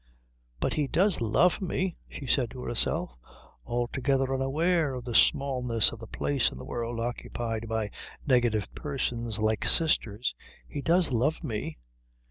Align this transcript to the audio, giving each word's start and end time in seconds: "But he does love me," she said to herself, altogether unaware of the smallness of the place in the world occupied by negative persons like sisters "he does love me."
"But 0.59 0.73
he 0.73 0.87
does 0.87 1.21
love 1.21 1.61
me," 1.61 1.95
she 2.09 2.25
said 2.25 2.49
to 2.49 2.63
herself, 2.63 3.11
altogether 3.67 4.33
unaware 4.33 4.95
of 4.95 5.05
the 5.05 5.13
smallness 5.13 5.91
of 5.91 5.99
the 5.99 6.07
place 6.07 6.49
in 6.49 6.57
the 6.57 6.65
world 6.65 6.99
occupied 6.99 7.67
by 7.69 7.91
negative 8.25 8.65
persons 8.73 9.37
like 9.37 9.63
sisters 9.63 10.33
"he 10.67 10.81
does 10.81 11.11
love 11.11 11.43
me." 11.43 11.77